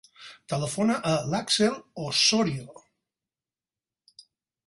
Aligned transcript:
Telefona 0.51 0.93
a 1.09 1.11
l'Axel 1.33 1.75
Ossorio. 2.05 2.83